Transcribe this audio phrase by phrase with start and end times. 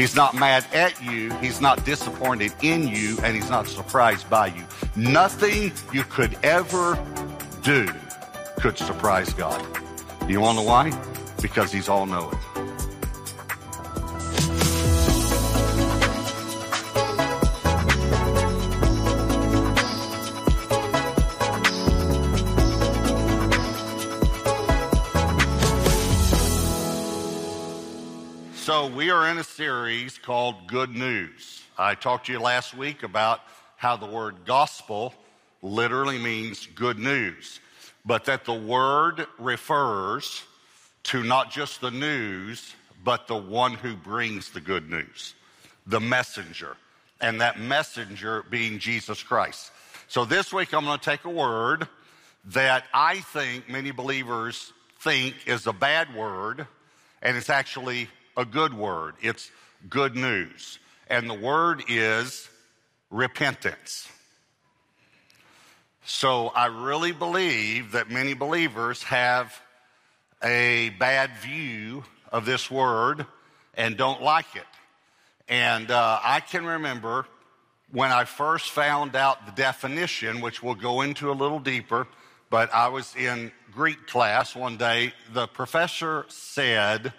[0.00, 1.30] He's not mad at you.
[1.40, 4.64] He's not disappointed in you, and he's not surprised by you.
[4.96, 6.98] Nothing you could ever
[7.62, 7.86] do
[8.56, 9.62] could surprise God.
[10.26, 10.98] You want to know why?
[11.42, 12.38] Because he's all knowing.
[29.00, 31.62] We are in a series called Good News.
[31.78, 33.40] I talked to you last week about
[33.76, 35.14] how the word gospel
[35.62, 37.60] literally means good news,
[38.04, 40.42] but that the word refers
[41.04, 45.34] to not just the news, but the one who brings the good news,
[45.86, 46.76] the messenger,
[47.22, 49.70] and that messenger being Jesus Christ.
[50.08, 51.88] So, this week I'm going to take a word
[52.48, 56.66] that I think many believers think is a bad word,
[57.22, 59.14] and it's actually a good word.
[59.20, 59.50] It's
[59.88, 60.78] good news.
[61.08, 62.48] And the word is
[63.10, 64.08] repentance.
[66.04, 69.60] So I really believe that many believers have
[70.42, 73.26] a bad view of this word
[73.74, 74.64] and don't like it.
[75.48, 77.26] And uh, I can remember
[77.92, 82.06] when I first found out the definition, which we'll go into a little deeper,
[82.48, 85.12] but I was in Greek class one day.
[85.32, 87.12] The professor said,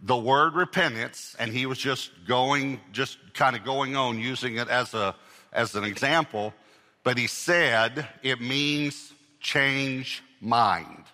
[0.00, 4.68] the word repentance, and he was just going, just kind of going on using it
[4.68, 5.14] as a
[5.52, 6.52] as an example,
[7.02, 11.04] but he said it means change mind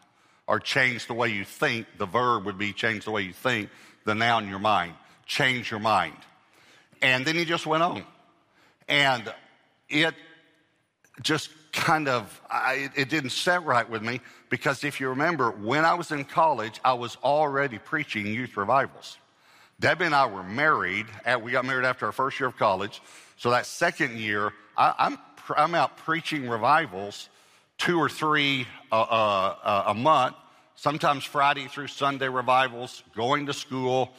[0.47, 1.87] or change the way you think.
[1.99, 3.71] The verb would be change the way you think,
[4.05, 4.95] the noun your mind.
[5.27, 6.17] Change your mind.
[7.01, 8.05] And then he just went on.
[8.89, 9.33] And
[9.89, 10.15] it
[11.23, 15.85] just kind of, I, it didn't set right with me because if you remember, when
[15.85, 19.19] I was in college, I was already preaching youth revivals.
[19.81, 21.07] Debbie and I were married.
[21.43, 23.03] We got married after our first year of college.
[23.37, 25.19] So that second year, I, I'm,
[25.57, 27.29] I'm out preaching revivals
[27.77, 30.37] two or three uh, uh, uh, a month,
[30.77, 34.13] sometimes Friday through Sunday revivals, going to school,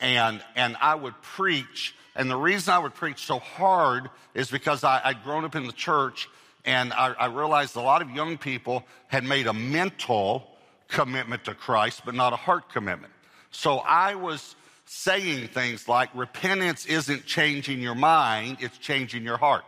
[0.00, 1.94] and, and I would preach.
[2.14, 5.66] And the reason I would preach so hard is because I, I'd grown up in
[5.66, 6.28] the church
[6.64, 10.46] and I, I realized a lot of young people had made a mental
[10.88, 13.12] commitment to Christ, but not a heart commitment.
[13.50, 19.64] So I was saying things like repentance isn't changing your mind, it's changing your heart.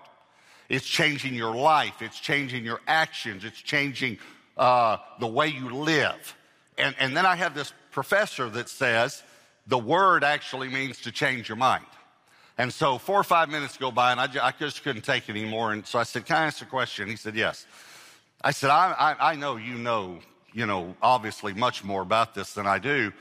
[0.69, 4.19] It's changing your life, it's changing your actions, it's changing
[4.57, 6.37] uh, the way you live.
[6.79, 9.23] And, and then I have this professor that says
[9.67, 11.85] the word actually means to change your mind.
[12.59, 15.29] And so four or five minutes go by, and I, just, I just couldn't take
[15.29, 15.73] it anymore.
[15.73, 17.67] And so I said, "Can I ask a question?" He said, "Yes."
[18.45, 20.19] I said, I, I, I know you know,
[20.53, 23.13] you know, obviously much more about this than I do,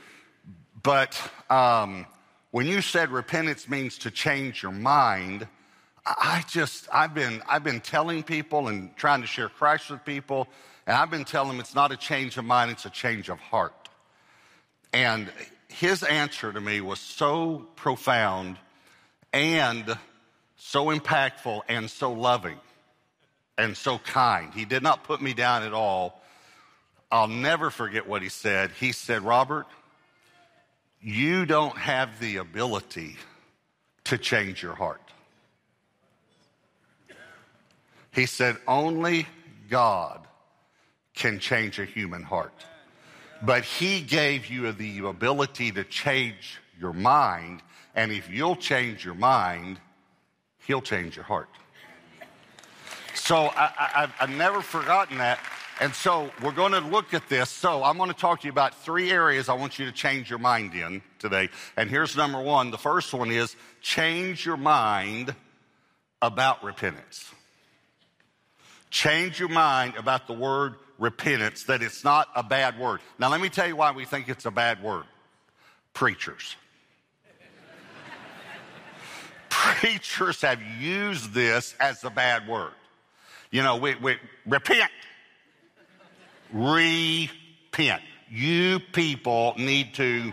[0.82, 2.06] but um,
[2.50, 5.46] when you said repentance means to change your mind,
[6.04, 10.48] I just I've been I've been telling people and trying to share Christ with people,
[10.88, 13.38] and I've been telling them it's not a change of mind, it's a change of
[13.38, 13.88] heart.
[14.92, 15.30] And
[15.68, 18.58] his answer to me was so profound
[19.32, 19.96] and
[20.56, 22.58] so impactful and so loving
[23.58, 24.52] and so kind.
[24.54, 26.22] He did not put me down at all.
[27.10, 28.70] I'll never forget what he said.
[28.78, 29.66] He said, Robert,
[31.00, 33.16] you don't have the ability
[34.04, 35.00] to change your heart.
[38.12, 39.26] He said, only
[39.68, 40.20] God
[41.14, 42.54] can change a human heart.
[43.42, 47.62] But he gave you the ability to change your mind
[47.94, 49.78] and if you'll change your mind,
[50.66, 51.48] He'll change your heart.
[53.14, 55.38] So I, have never forgotten that.
[55.80, 57.50] And so we're going to look at this.
[57.50, 60.30] So I'm going to talk to you about three areas I want you to change
[60.30, 61.50] your mind in today.
[61.76, 62.70] And here's number one.
[62.70, 65.34] The first one is change your mind
[66.22, 67.30] about repentance.
[68.90, 73.00] Change your mind about the word repentance, that it's not a bad word.
[73.18, 75.04] Now, let me tell you why we think it's a bad word.
[75.94, 76.56] Preachers
[79.82, 82.70] preachers have used this as a bad word.
[83.50, 84.92] You know, we, we repent.
[86.52, 88.00] Repent.
[88.30, 90.32] You people need to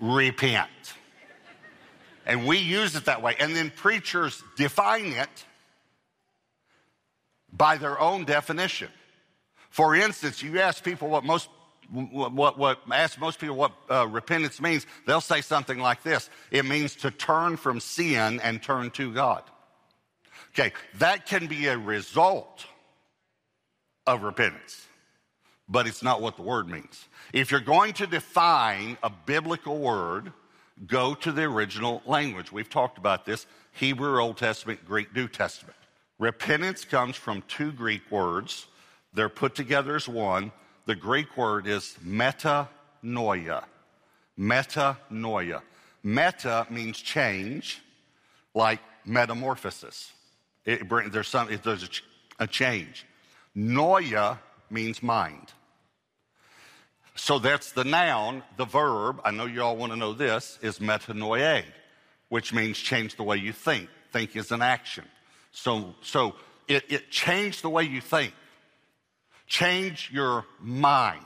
[0.00, 0.70] repent.
[2.24, 3.34] And we use it that way.
[3.40, 5.44] And then preachers define it
[7.52, 8.90] by their own definition.
[9.70, 11.48] For instance, you ask people what most
[11.90, 16.64] what, what, ask most people what uh, repentance means, they'll say something like this it
[16.64, 19.42] means to turn from sin and turn to God.
[20.50, 22.64] Okay, that can be a result
[24.06, 24.86] of repentance,
[25.68, 27.08] but it's not what the word means.
[27.32, 30.32] If you're going to define a biblical word,
[30.86, 32.52] go to the original language.
[32.52, 35.76] We've talked about this Hebrew, Old Testament, Greek, New Testament.
[36.18, 38.66] Repentance comes from two Greek words,
[39.12, 40.52] they're put together as one.
[40.86, 43.64] The Greek word is metanoia.
[44.38, 45.62] Metanoia.
[46.02, 47.80] Meta means change,
[48.54, 50.12] like metamorphosis.
[50.66, 53.06] It, there's, some, it, there's a, a change.
[53.56, 54.38] Noia
[54.70, 55.52] means mind.
[57.14, 58.42] So that's the noun.
[58.56, 61.62] The verb, I know you all want to know this, is metanoia,
[62.28, 63.88] which means change the way you think.
[64.12, 65.04] Think is an action.
[65.52, 66.34] So, so
[66.68, 68.34] it, it changed the way you think.
[69.46, 71.20] Change your mind.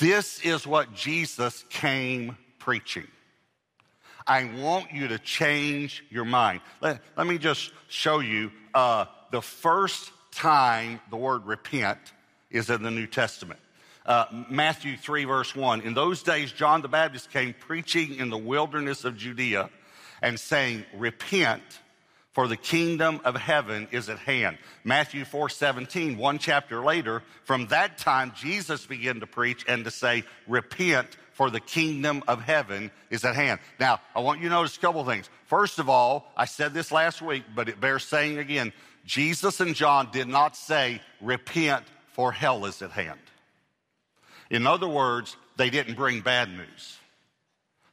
[0.00, 3.06] This is what Jesus came preaching.
[4.26, 6.60] I want you to change your mind.
[6.80, 11.98] Let, let me just show you uh, the first time the word repent
[12.50, 13.60] is in the New Testament.
[14.04, 15.80] Uh, Matthew 3, verse 1.
[15.82, 19.70] In those days, John the Baptist came preaching in the wilderness of Judea
[20.22, 21.62] and saying, Repent,
[22.36, 24.58] for the kingdom of heaven is at hand.
[24.84, 29.90] Matthew 4, 17, one chapter later, from that time, Jesus began to preach and to
[29.90, 33.58] say, Repent, for the kingdom of heaven is at hand.
[33.80, 35.30] Now, I want you to notice a couple things.
[35.46, 38.74] First of all, I said this last week, but it bears saying again
[39.06, 43.18] Jesus and John did not say, Repent, for hell is at hand.
[44.50, 46.98] In other words, they didn't bring bad news,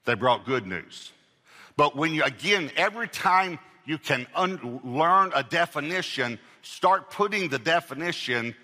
[0.04, 1.14] they brought good news.
[1.78, 7.60] But when you, again, every time you can un- learn a definition, start putting the
[7.60, 8.56] definition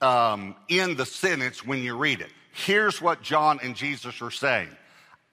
[0.00, 2.30] um, in the sentence when you read it.
[2.52, 4.70] Here's what John and Jesus are saying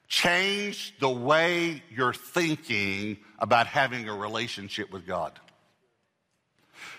[0.08, 5.40] change the way you're thinking about having a relationship with God.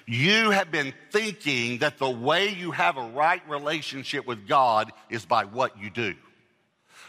[0.07, 5.25] You have been thinking that the way you have a right relationship with God is
[5.25, 6.15] by what you do.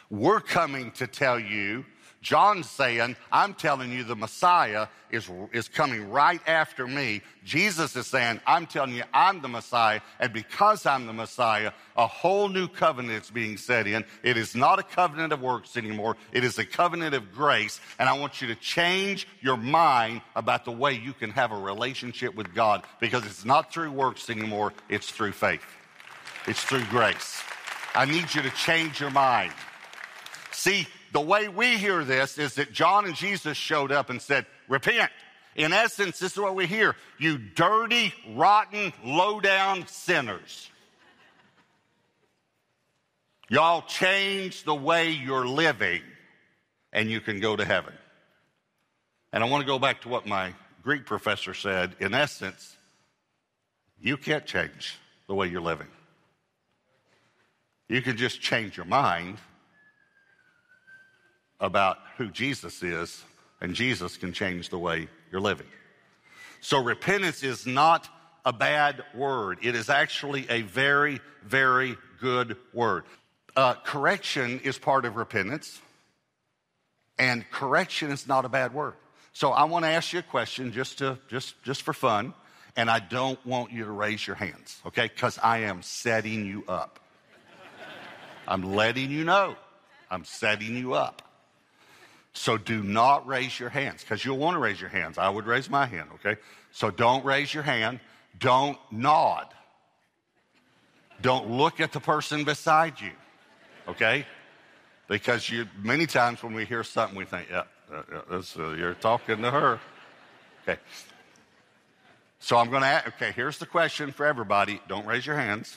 [0.10, 1.86] We're coming to tell you
[2.22, 7.22] John's saying, I'm telling you the Messiah is, is coming right after me.
[7.46, 10.02] Jesus is saying, I'm telling you I'm the Messiah.
[10.20, 14.04] And because I'm the Messiah, a whole new covenant is being set in.
[14.24, 16.18] It is not a covenant of works anymore.
[16.32, 17.80] It is a covenant of grace.
[18.00, 21.58] And I want you to change your mind about the way you can have a
[21.58, 24.74] relationship with God because it's not through works anymore.
[24.90, 25.64] It's through faith.
[26.48, 27.42] It's through grace.
[27.94, 29.54] I need you to change your mind.
[30.52, 34.46] See, the way we hear this is that John and Jesus showed up and said,
[34.68, 35.12] Repent.
[35.56, 40.70] In essence, this is what we hear you dirty, rotten, low down sinners.
[43.50, 46.02] Y'all change the way you're living
[46.94, 47.94] and you can go to heaven.
[49.34, 50.54] And I want to go back to what my
[50.84, 51.96] Greek professor said.
[52.00, 52.76] In essence,
[54.00, 55.88] you can't change the way you're living.
[57.90, 59.38] You can just change your mind
[61.60, 63.24] about who Jesus is,
[63.62, 65.68] and Jesus can change the way you're living.
[66.62, 68.08] So repentance is not
[68.46, 69.60] a bad word.
[69.62, 73.04] It is actually a very, very good word.
[73.56, 75.82] Uh, correction is part of repentance,
[77.18, 78.94] and correction is not a bad word.
[79.34, 82.34] So I want to ask you a question just to just just for fun,
[82.76, 85.08] and I don't want you to raise your hands, okay?
[85.08, 87.00] Because I am setting you up.
[88.48, 89.56] I'm letting you know.
[90.10, 91.22] I'm setting you up.
[92.38, 95.18] So do not raise your hands because you'll want to raise your hands.
[95.18, 96.40] I would raise my hand, okay?
[96.72, 98.00] So don't raise your hand.
[98.38, 99.48] Don't nod.
[101.20, 103.12] Don't look at the person beside you,
[103.88, 104.28] okay?
[105.08, 109.42] Because you, many times when we hear something, we think, yeah, uh, uh, you're talking
[109.42, 109.80] to her.
[110.62, 110.80] Okay.
[112.38, 114.80] So I'm going to ask, okay, here's the question for everybody.
[114.88, 115.76] Don't raise your hands.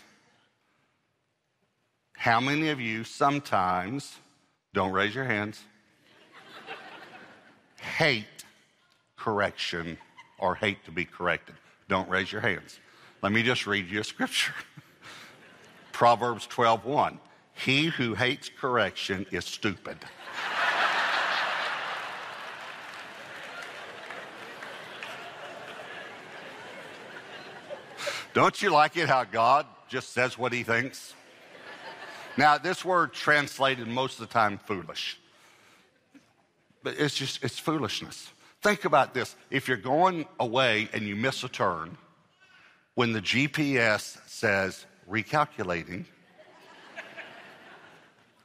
[2.12, 4.14] How many of you sometimes,
[4.74, 5.64] don't raise your hands,
[7.80, 8.44] hate
[9.16, 9.98] correction
[10.38, 11.54] or hate to be corrected?
[11.88, 12.78] Don't raise your hands.
[13.22, 14.54] Let me just read you a scripture.
[15.92, 17.18] Proverbs 12:1.
[17.54, 19.98] He who hates correction is stupid.
[28.32, 31.14] Don't you like it how God just says what he thinks?
[32.36, 35.19] Now, this word translated most of the time foolish.
[36.82, 38.30] But it's just, it's foolishness.
[38.62, 39.36] Think about this.
[39.50, 41.96] If you're going away and you miss a turn,
[42.94, 46.04] when the GPS says recalculating,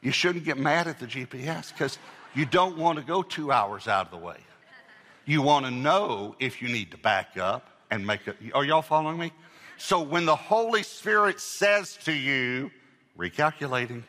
[0.02, 1.98] you shouldn't get mad at the GPS because
[2.34, 4.38] you don't want to go two hours out of the way.
[5.26, 8.38] You want to know if you need to back up and make it.
[8.54, 9.32] Are y'all following me?
[9.78, 12.72] So when the Holy Spirit says to you,
[13.18, 14.04] recalculating,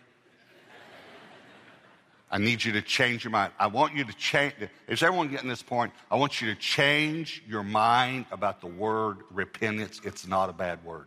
[2.36, 3.54] I need you to change your mind.
[3.58, 4.52] I want you to change.
[4.88, 5.94] Is everyone getting this point?
[6.10, 10.02] I want you to change your mind about the word repentance.
[10.04, 11.06] It's not a bad word,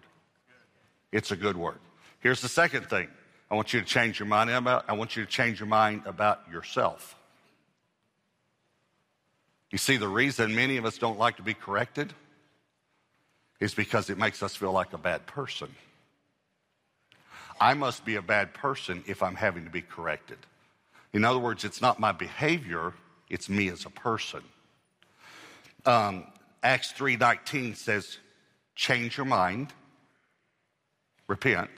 [1.12, 1.78] it's a good word.
[2.22, 3.10] Here's the second thing
[3.52, 4.86] I want you to change your mind about.
[4.88, 7.16] I want you to change your mind about yourself.
[9.70, 12.12] You see, the reason many of us don't like to be corrected
[13.60, 15.70] is because it makes us feel like a bad person.
[17.62, 20.40] I must be a bad person if I'm having to be corrected.
[21.14, 22.94] In other words, it's not my behavior,
[23.30, 24.42] it's me as a person.
[25.86, 26.26] Um,
[26.62, 28.18] Acts 3.19 says,
[28.76, 29.74] change your mind,
[31.28, 31.70] repent,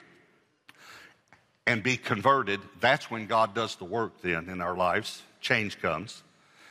[1.66, 2.60] and be converted.
[2.80, 5.22] That's when God does the work then in our lives.
[5.40, 6.22] Change comes.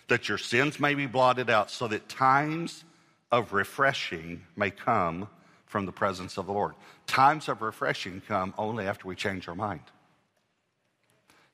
[0.07, 2.83] That your sins may be blotted out so that times
[3.31, 5.29] of refreshing may come
[5.65, 6.75] from the presence of the Lord.
[7.07, 9.81] Times of refreshing come only after we change our mind.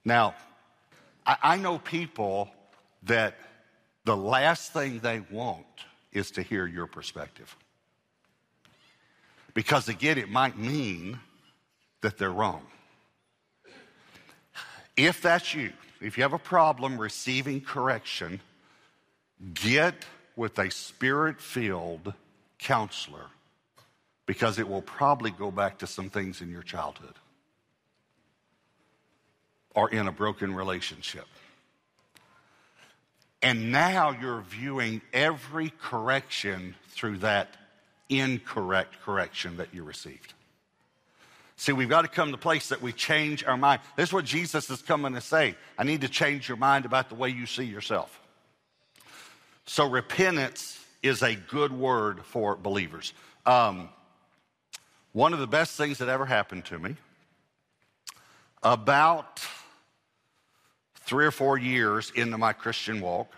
[0.04, 0.34] Now,
[1.27, 2.50] I, I know people
[3.03, 3.36] that
[4.05, 5.65] the last thing they want
[6.13, 7.55] is to hear your perspective.
[9.53, 11.19] Because again, it might mean
[12.01, 12.62] that they're wrong.
[14.96, 18.39] If that's you, if you have a problem receiving correction,
[19.53, 20.05] get
[20.36, 22.13] with a spirit filled
[22.60, 23.25] counselor
[24.25, 27.13] because it will probably go back to some things in your childhood
[29.77, 31.27] or in a broken relationship.
[33.43, 37.55] And now you're viewing every correction through that
[38.10, 40.34] incorrect correction that you received.
[41.57, 43.81] See, we've got to come to place that we change our mind.
[43.96, 45.55] This is what Jesus is coming to say.
[45.77, 48.19] I need to change your mind about the way you see yourself.
[49.67, 53.13] So, repentance is a good word for believers.
[53.46, 53.89] Um,
[55.13, 56.96] one of the best things that ever happened to me
[58.63, 59.46] about
[61.08, 63.34] three or four years into my Christian walk,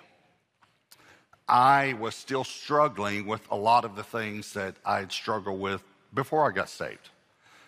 [1.47, 5.83] I was still struggling with a lot of the things that I had struggled with
[6.13, 7.09] before I got saved.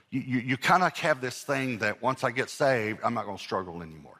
[0.09, 3.25] You, you, you kind of have this thing that once I get saved, I'm not
[3.25, 4.19] going to struggle anymore.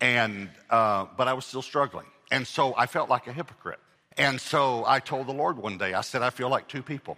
[0.00, 2.06] And, uh, but I was still struggling.
[2.30, 3.80] And so I felt like a hypocrite.
[4.18, 7.16] And so I told the Lord one day, I said, I feel like two people.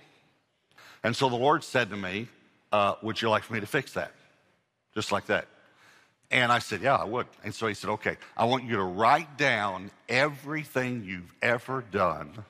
[1.02, 2.28] And so the Lord said to me,
[2.72, 4.12] uh, Would you like for me to fix that?
[4.94, 5.46] Just like that.
[6.30, 7.26] And I said, Yeah, I would.
[7.44, 12.44] And so he said, Okay, I want you to write down everything you've ever done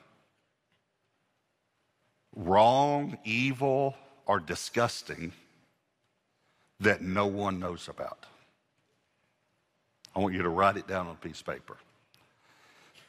[2.35, 3.95] wrong, evil,
[4.25, 5.33] or disgusting
[6.79, 8.25] that no one knows about.
[10.15, 11.77] I want you to write it down on a piece of paper.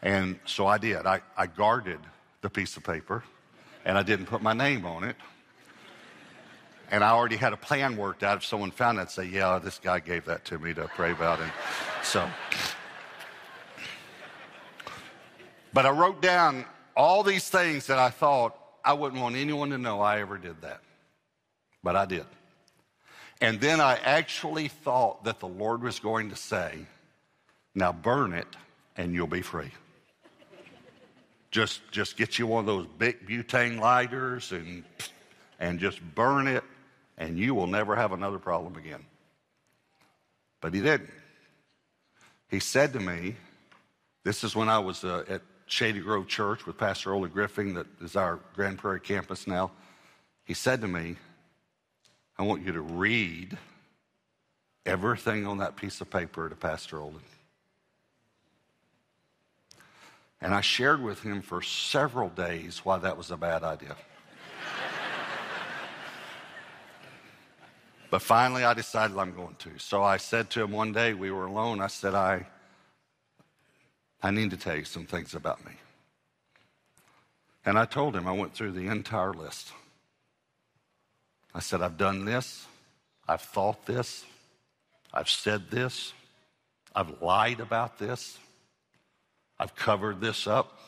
[0.03, 1.07] And so I did.
[1.07, 2.01] I, I guarded
[2.41, 3.23] the piece of paper
[3.85, 5.17] and I didn't put my name on it.
[6.91, 8.39] And I already had a plan worked out.
[8.39, 11.13] If someone found it, I'd say, Yeah, this guy gave that to me to pray
[11.13, 11.41] about.
[11.41, 11.53] And
[12.03, 12.29] so,
[15.73, 16.65] but I wrote down
[16.97, 20.63] all these things that I thought I wouldn't want anyone to know I ever did
[20.63, 20.81] that.
[21.83, 22.27] But I did.
[23.41, 26.87] And then I actually thought that the Lord was going to say,
[27.75, 28.49] Now burn it
[28.97, 29.71] and you'll be free.
[31.51, 34.85] Just, just get you one of those big butane lighters and,
[35.59, 36.63] and just burn it,
[37.21, 39.05] and you will never have another problem again.
[40.61, 41.11] But he didn't.
[42.49, 43.37] He said to me,
[44.25, 47.87] this is when I was uh, at Shady Grove Church with Pastor Olen Griffing, that
[48.01, 49.71] is our Grand Prairie campus now.
[50.45, 51.17] He said to me,
[52.39, 53.57] I want you to read
[54.87, 57.15] everything on that piece of paper to Pastor Ole.
[60.41, 63.95] And I shared with him for several days why that was a bad idea.
[68.11, 69.79] But finally, I decided I'm going to.
[69.79, 72.47] So I said to him one day, we were alone, I said, I,
[74.23, 75.73] I need to tell you some things about me.
[77.65, 79.73] And I told him, I went through the entire list.
[81.55, 82.67] I said, I've done this,
[83.29, 84.25] I've thought this,
[85.13, 86.13] I've said this,
[86.95, 88.39] I've lied about this.
[89.59, 90.79] I've covered this up.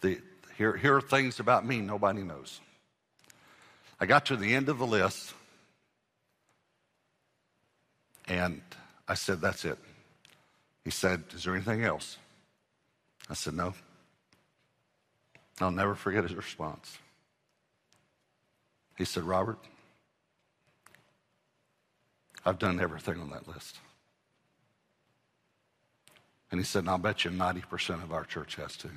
[0.00, 0.18] The,
[0.56, 2.60] here, here are things about me nobody knows.
[4.00, 5.34] I got to the end of the list
[8.26, 8.60] and
[9.08, 9.78] I said, That's it.
[10.84, 12.18] He said, Is there anything else?
[13.28, 13.74] I said, No.
[15.60, 16.98] I'll never forget his response.
[18.96, 19.58] He said, Robert,
[22.44, 23.78] I've done everything on that list.
[26.50, 28.90] And he said, and I'll bet you 90% of our church has too.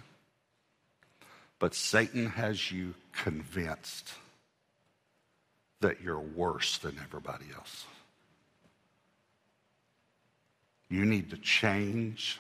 [1.57, 4.13] But Satan has you convinced
[5.81, 7.85] that you're worse than everybody else.
[10.89, 12.39] You need to change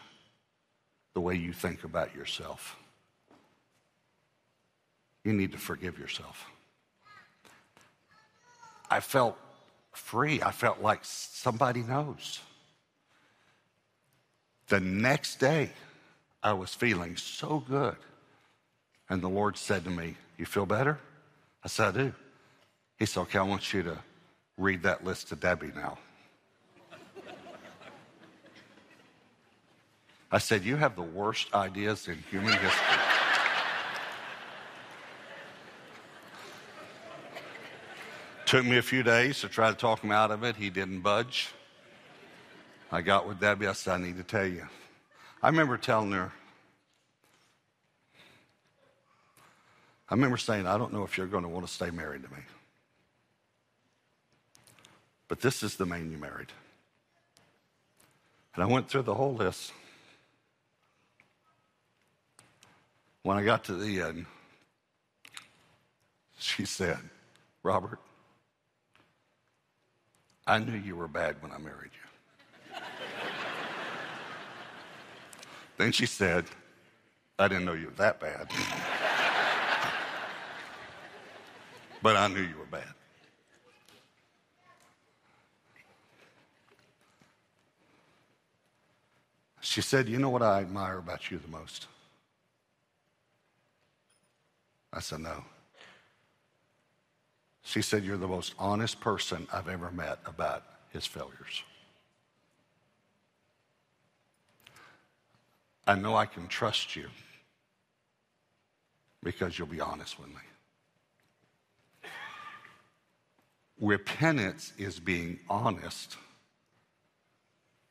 [1.13, 2.75] the way you think about yourself.
[5.23, 6.45] You need to forgive yourself.
[8.89, 9.37] I felt
[9.91, 10.41] free.
[10.41, 12.39] I felt like somebody knows.
[14.69, 15.71] The next day,
[16.41, 17.97] I was feeling so good.
[19.09, 20.99] And the Lord said to me, You feel better?
[21.63, 22.13] I said, I do.
[22.97, 23.97] He said, Okay, I want you to
[24.57, 25.97] read that list to Debbie now.
[30.31, 32.97] I said, You have the worst ideas in human history.
[38.45, 40.55] Took me a few days to try to talk him out of it.
[40.55, 41.49] He didn't budge.
[42.91, 43.67] I got with Debbie.
[43.67, 44.67] I said, I need to tell you.
[45.41, 46.31] I remember telling her,
[50.09, 52.29] I remember saying, I don't know if you're going to want to stay married to
[52.29, 52.41] me.
[55.27, 56.51] But this is the man you married.
[58.55, 59.71] And I went through the whole list.
[63.29, 64.25] When I got to the end,
[66.39, 66.97] she said,
[67.61, 67.99] Robert,
[70.47, 72.81] I knew you were bad when I married you.
[75.77, 76.45] then she said,
[77.37, 78.49] I didn't know you were that bad.
[82.01, 82.95] but I knew you were bad.
[89.61, 91.85] She said, You know what I admire about you the most?
[94.91, 95.43] I said, No.
[97.63, 101.63] She said, You're the most honest person I've ever met about his failures.
[105.85, 107.07] I know I can trust you
[109.23, 110.35] because you'll be honest with me.
[113.79, 116.17] Repentance is being honest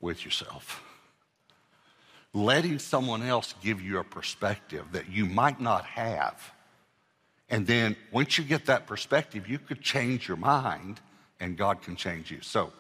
[0.01, 0.83] with yourself.
[2.35, 6.53] Letting someone else give you a perspective that you might not have
[7.51, 11.01] and then once you get that perspective, you could change your mind
[11.41, 12.41] and God can change you.
[12.43, 12.73] So,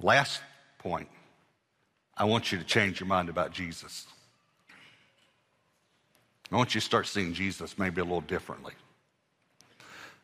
[0.00, 0.40] last
[0.78, 1.08] point
[2.16, 4.06] I want you to change your mind about Jesus.
[6.52, 8.74] I want you to start seeing Jesus maybe a little differently.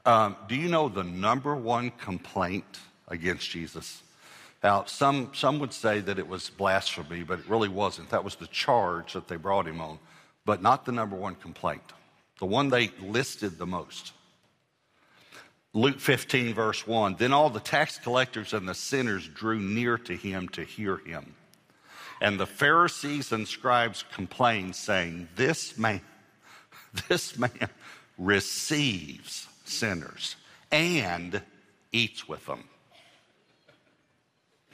[0.07, 4.03] Um, do you know the number one complaint against Jesus?
[4.63, 8.11] Now, some, some would say that it was blasphemy, but it really wasn't.
[8.11, 9.99] That was the charge that they brought him on,
[10.45, 11.83] but not the number one complaint
[12.41, 14.13] the one they listed the most.
[15.73, 20.17] Luke 15, verse 1 Then all the tax collectors and the sinners drew near to
[20.17, 21.35] him to hear him.
[22.21, 26.01] And the Pharisees and scribes complained, saying, This man,
[27.09, 27.69] this man
[28.19, 30.37] receives sinners
[30.73, 31.41] and
[31.93, 32.65] eats with them.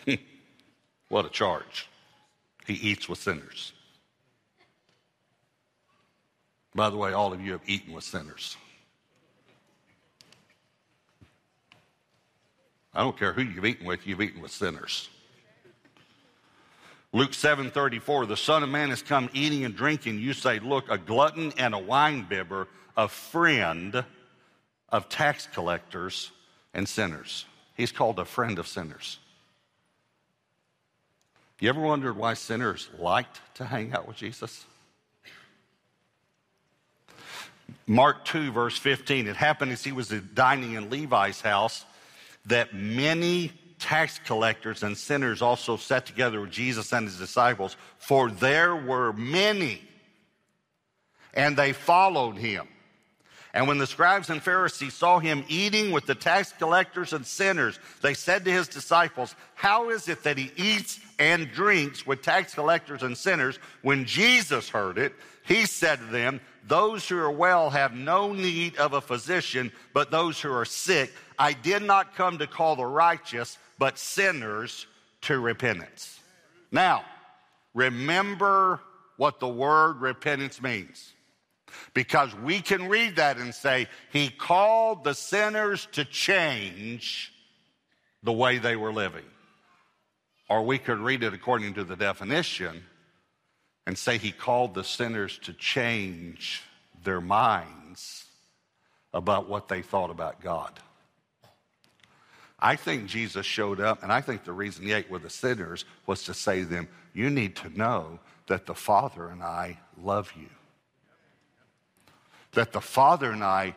[1.09, 1.88] what a charge.
[2.66, 3.72] He eats with sinners.
[6.77, 8.55] By the way, all of you have eaten with sinners.
[12.93, 15.09] I don't care who you've eaten with, you've eaten with sinners.
[17.12, 20.19] Luke 7:34, the Son of Man has come eating and drinking.
[20.19, 24.05] You say, look, a glutton and a winebibber, a friend
[24.91, 26.31] of tax collectors
[26.75, 27.47] and sinners.
[27.75, 29.19] He's called a friend of sinners.
[31.59, 34.67] You ever wondered why sinners liked to hang out with Jesus?
[37.87, 39.26] Mark 2, verse 15.
[39.26, 41.85] It happened as he was dining in Levi's house
[42.46, 48.31] that many tax collectors and sinners also sat together with Jesus and his disciples, for
[48.31, 49.83] there were many,
[51.35, 52.68] and they followed him.
[53.57, 57.79] And when the scribes and Pharisees saw him eating with the tax collectors and sinners,
[58.02, 62.55] they said to his disciples, How is it that he eats and drinks with tax
[62.55, 63.59] collectors and sinners?
[63.81, 68.76] When Jesus heard it, he said to them, those who are well have no need
[68.76, 71.12] of a physician, but those who are sick.
[71.38, 74.87] I did not come to call the righteous, but sinners
[75.22, 76.18] to repentance.
[76.72, 77.05] Now,
[77.74, 78.81] remember
[79.16, 81.12] what the word repentance means.
[81.94, 87.33] Because we can read that and say, He called the sinners to change
[88.22, 89.24] the way they were living.
[90.48, 92.83] Or we could read it according to the definition
[93.87, 96.62] and say he called the sinners to change
[97.05, 98.25] their minds
[99.14, 100.72] about what they thought about God.
[102.59, 105.85] I think Jesus showed up, and I think the reason he ate with the sinners
[106.07, 110.33] was to say to them, You need to know that the Father and I love
[110.38, 110.49] you.
[112.53, 113.75] That the Father and I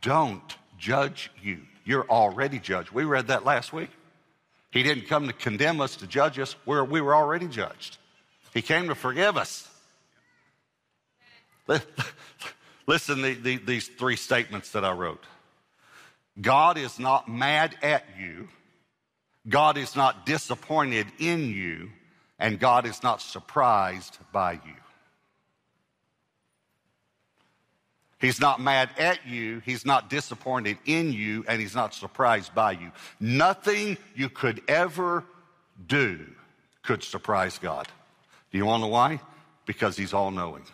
[0.00, 1.60] don't judge you.
[1.84, 2.92] You're already judged.
[2.92, 3.90] We read that last week.
[4.70, 7.98] He didn't come to condemn us, to judge us, where we were already judged.
[8.52, 9.68] He came to forgive us.
[12.86, 15.24] Listen the, the, these three statements that I wrote.
[16.40, 18.48] God is not mad at you.
[19.48, 21.90] God is not disappointed in you.
[22.38, 24.74] And God is not surprised by you.
[28.18, 29.60] He's not mad at you.
[29.64, 31.44] He's not disappointed in you.
[31.48, 32.92] And he's not surprised by you.
[33.18, 35.24] Nothing you could ever
[35.86, 36.26] do
[36.82, 37.88] could surprise God.
[38.50, 39.20] Do you want to know why?
[39.66, 40.64] Because he's all knowing.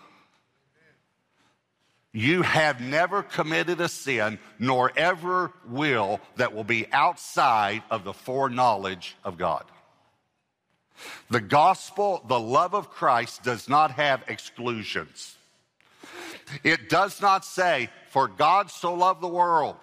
[2.12, 8.14] You have never committed a sin, nor ever will, that will be outside of the
[8.14, 9.64] foreknowledge of God.
[11.28, 15.36] The gospel, the love of Christ, does not have exclusions.
[16.64, 19.76] It does not say, For God so loved the world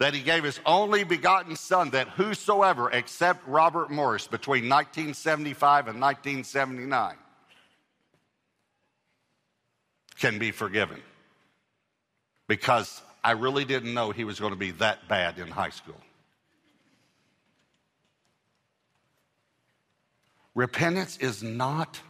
[0.00, 6.00] that he gave his only begotten Son, that whosoever, except Robert Morris, between 1975 and
[6.00, 7.16] 1979,
[10.18, 11.02] can be forgiven.
[12.48, 16.00] Because I really didn't know he was going to be that bad in high school.
[20.54, 22.00] Repentance is not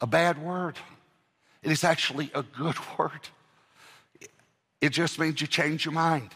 [0.00, 0.76] a bad word.
[1.62, 3.28] It is actually a good word.
[4.80, 6.30] It just means you change your mind.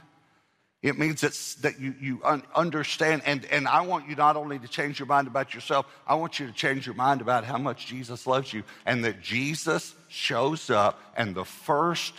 [0.81, 4.61] It means that, that you, you un- understand, and, and I want you not only
[4.61, 7.59] to change your mind about yourself, I want you to change your mind about how
[7.59, 12.14] much Jesus loves you, and that Jesus shows up, and the first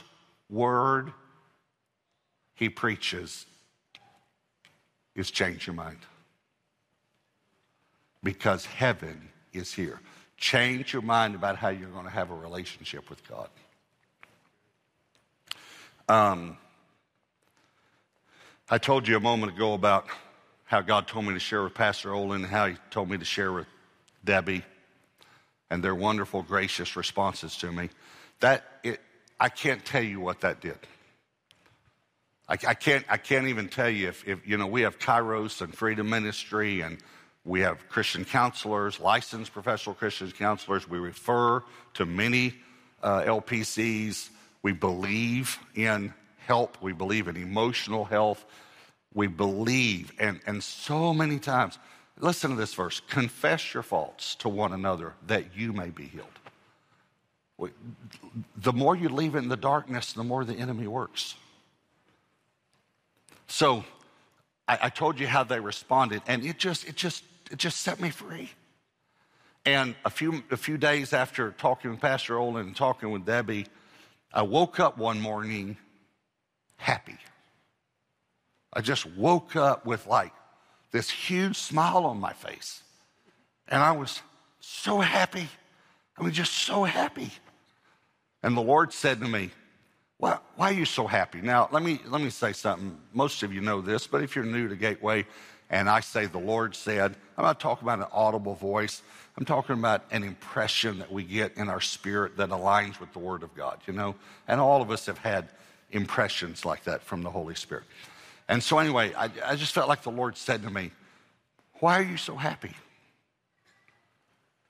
[0.50, 1.14] word
[2.56, 3.46] he preaches
[5.16, 6.00] is change your mind.
[8.22, 10.02] Because heaven is here.
[10.36, 13.50] Change your mind about how you're going to have a relationship with God.
[16.10, 16.58] Um,
[18.72, 20.06] I told you a moment ago about
[20.66, 23.26] how God told me to share with Pastor Olen and how he told me to
[23.26, 23.66] share with
[24.24, 24.64] Debbie
[25.72, 27.90] and their wonderful, gracious responses to me.
[28.42, 29.00] That it,
[29.40, 30.78] I can't tell you what that did.
[32.48, 35.62] I, I, can't, I can't even tell you if, if, you know, we have Kairos
[35.62, 37.00] and Freedom Ministry and
[37.44, 40.88] we have Christian counselors, licensed professional Christian counselors.
[40.88, 41.64] We refer
[41.96, 42.54] to many
[43.02, 44.30] uh, LPCs.
[44.62, 46.14] We believe in
[46.50, 46.82] help.
[46.82, 48.44] We believe in emotional health.
[49.14, 51.80] We believe, and, and so many times,
[52.20, 56.28] listen to this verse confess your faults to one another that you may be healed.
[58.58, 61.36] The more you leave it in the darkness, the more the enemy works.
[63.48, 63.84] So
[64.68, 68.00] I, I told you how they responded, and it just, it just it just set
[68.00, 68.50] me free.
[69.66, 73.66] And a few, a few days after talking with Pastor Olen and talking with Debbie,
[74.34, 75.78] I woke up one morning
[76.80, 77.18] happy.
[78.74, 80.34] I just woke up with like
[80.92, 82.82] this huge smile on my face.
[83.68, 84.22] And I was
[84.60, 85.48] so happy.
[86.18, 87.32] I mean, just so happy.
[88.42, 89.52] And the Lord said to me,
[90.18, 91.42] well, why are you so happy?
[91.42, 92.98] Now, let me, let me say something.
[93.14, 95.26] Most of you know this, but if you're new to Gateway,
[95.70, 99.02] and I say the Lord said, I'm not talking about an audible voice.
[99.38, 103.20] I'm talking about an impression that we get in our spirit that aligns with the
[103.20, 104.16] Word of God, you know?
[104.48, 105.48] And all of us have had
[105.92, 107.86] impressions like that from the Holy Spirit.
[108.48, 110.92] And so, anyway, I, I just felt like the Lord said to me,
[111.80, 112.76] Why are you so happy?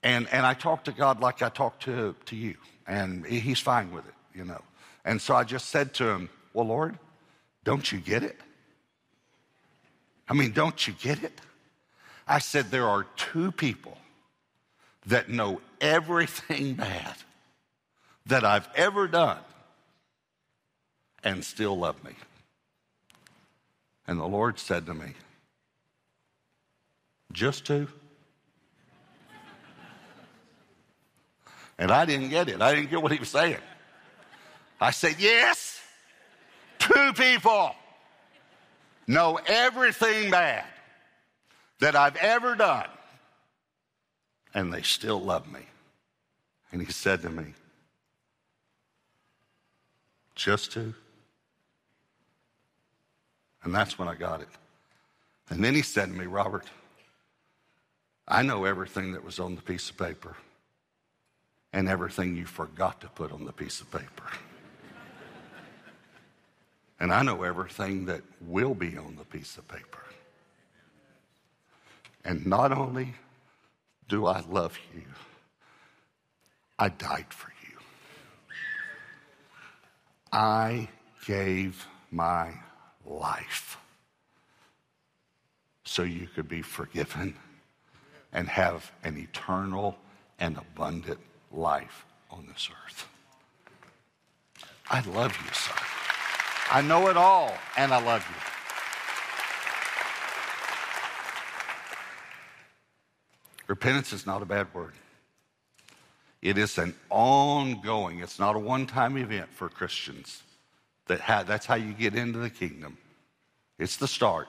[0.01, 2.55] And, and I talked to God like I talked to, to you,
[2.87, 4.61] and He's fine with it, you know.
[5.05, 6.97] And so I just said to Him, Well, Lord,
[7.63, 8.37] don't you get it?
[10.29, 11.41] I mean, don't you get it?
[12.27, 13.97] I said, there are two people
[15.07, 17.15] that know everything bad
[18.27, 19.39] that I've ever done
[21.23, 22.11] and still love me.
[24.07, 25.13] And the Lord said to me,
[27.31, 27.87] just two?
[31.77, 32.61] And I didn't get it.
[32.61, 33.57] I didn't get what he was saying.
[34.81, 35.79] I said, yes,
[36.79, 37.75] two people
[39.07, 40.65] know everything bad
[41.79, 42.87] that I've ever done,
[44.53, 45.61] and they still love me.
[46.71, 47.53] And he said two me,
[50.39, 50.93] Just to?
[53.69, 54.47] And that's when I got it.
[55.51, 56.65] And then he said to me, Robert,
[58.27, 60.35] I know everything that was on the piece of paper
[61.71, 64.23] and everything you forgot to put on the piece of paper.
[66.99, 70.03] and I know everything that will be on the piece of paper.
[72.25, 73.13] And not only
[74.07, 75.03] do I love you,
[76.79, 77.77] I died for you.
[80.33, 80.89] I
[81.23, 82.55] gave my
[83.09, 83.77] life
[85.83, 87.33] so you could be forgiven
[88.31, 89.97] and have an eternal
[90.39, 91.19] and abundant
[91.51, 93.07] life on this earth.
[94.89, 95.77] I love you, son.
[96.71, 98.35] I know it all, and I love you.
[103.67, 104.93] Repentance is not a bad word.
[106.41, 110.43] It is an ongoing, it's not a one time event for Christians.
[111.09, 112.97] That ha- that's how you get into the kingdom.
[113.79, 114.47] It's the start.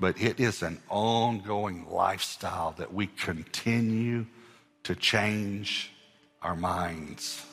[0.00, 4.24] But it is an ongoing lifestyle that we continue
[4.84, 5.92] to change
[6.40, 7.44] our minds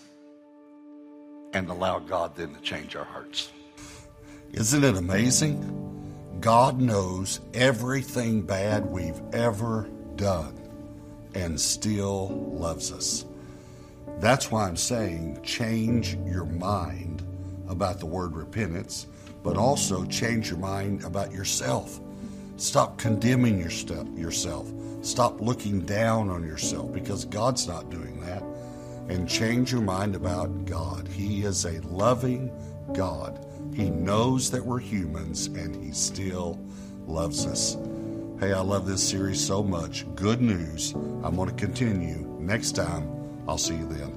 [1.53, 3.51] and allow God then to change our hearts.
[4.53, 6.39] Isn't it amazing?
[6.39, 10.57] God knows everything bad we've ever done
[11.33, 13.25] and still loves us.
[14.19, 17.21] That's why I'm saying change your mind
[17.67, 19.07] about the word repentance,
[19.43, 21.99] but also change your mind about yourself.
[22.57, 24.71] Stop condemning yourself.
[25.01, 28.41] Stop looking down on yourself because God's not doing that.
[29.07, 31.07] And change your mind about God.
[31.07, 32.51] He is a loving
[32.93, 33.45] God.
[33.73, 36.59] He knows that we're humans and He still
[37.05, 37.77] loves us.
[38.39, 40.05] Hey, I love this series so much.
[40.15, 40.93] Good news.
[40.93, 42.25] I'm going to continue.
[42.39, 43.14] Next time,
[43.47, 44.11] I'll see you then.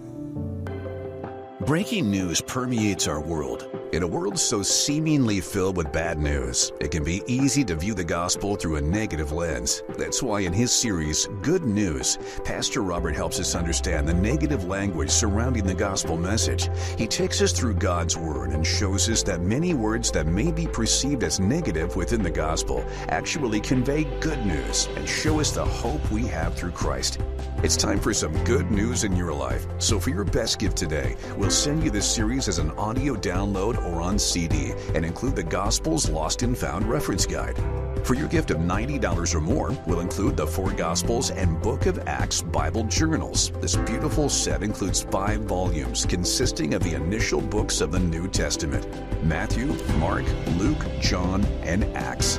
[1.60, 3.68] Breaking news permeates our world.
[3.90, 7.94] In a world so seemingly filled with bad news, it can be easy to view
[7.94, 9.82] the gospel through a negative lens.
[9.96, 15.08] That's why in his series, Good News, Pastor Robert helps us understand the negative language
[15.08, 16.68] surrounding the gospel message.
[16.98, 20.66] He takes us through God's word and shows us that many words that may be
[20.66, 26.10] perceived as negative within the gospel actually convey good news and show us the hope
[26.10, 27.20] we have through Christ.
[27.62, 29.66] It's time for some good news in your life.
[29.78, 33.77] So for your best gift today, we'll send you this series as an audio download
[33.78, 37.56] or on CD and include the Gospels Lost and Found reference guide.
[38.04, 41.98] For your gift of $90 or more, we'll include the Four Gospels and Book of
[42.06, 43.50] Acts Bible Journals.
[43.60, 48.86] This beautiful set includes five volumes consisting of the initial books of the New Testament
[49.24, 49.66] Matthew,
[49.98, 50.24] Mark,
[50.56, 52.38] Luke, John, and Acts.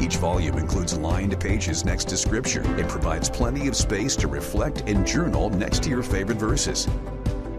[0.00, 4.84] Each volume includes lined pages next to Scripture and provides plenty of space to reflect
[4.86, 6.86] and journal next to your favorite verses.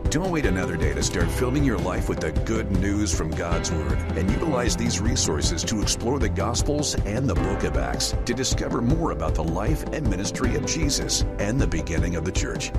[0.09, 3.71] Don't wait another day to start filling your life with the good news from God's
[3.71, 8.33] Word and utilize these resources to explore the Gospels and the book of Acts to
[8.33, 12.71] discover more about the life and ministry of Jesus and the beginning of the church.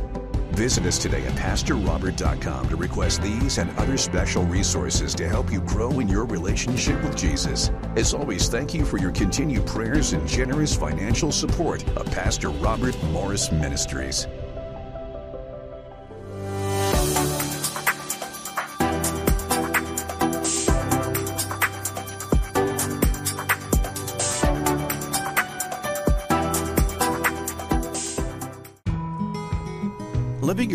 [0.55, 5.61] Visit us today at PastorRobert.com to request these and other special resources to help you
[5.61, 7.71] grow in your relationship with Jesus.
[7.95, 13.01] As always, thank you for your continued prayers and generous financial support of Pastor Robert
[13.05, 14.27] Morris Ministries.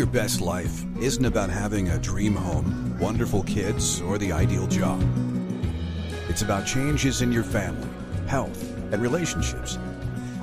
[0.06, 5.02] Your best life isn't about having a dream home, wonderful kids, or the ideal job.
[6.28, 7.88] It's about changes in your family,
[8.28, 9.78] health, and relationships.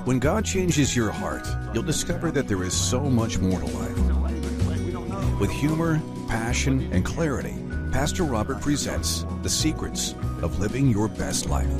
[0.04, 5.40] When God changes your heart, you'll discover that there is so much more to life.
[5.40, 5.98] With humor,
[6.28, 7.56] passion, and clarity,
[7.90, 11.72] Pastor Robert presents the secrets of living your best life.